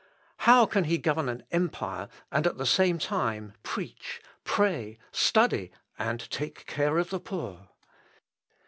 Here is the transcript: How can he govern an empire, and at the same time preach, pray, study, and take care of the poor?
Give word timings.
How 0.49 0.65
can 0.65 0.85
he 0.85 0.97
govern 0.97 1.29
an 1.29 1.43
empire, 1.51 2.09
and 2.31 2.47
at 2.47 2.57
the 2.57 2.65
same 2.65 2.97
time 2.97 3.53
preach, 3.61 4.19
pray, 4.43 4.97
study, 5.11 5.71
and 5.99 6.27
take 6.31 6.65
care 6.65 6.97
of 6.97 7.11
the 7.11 7.19
poor? 7.19 7.69